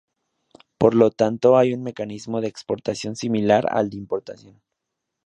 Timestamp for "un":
1.75-1.83